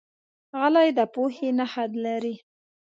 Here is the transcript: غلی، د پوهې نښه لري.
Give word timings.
غلی، 0.59 0.89
د 0.97 0.99
پوهې 1.13 1.49
نښه 1.57 1.83
لري. 2.05 2.35